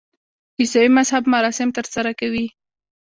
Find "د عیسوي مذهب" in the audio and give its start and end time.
0.55-1.23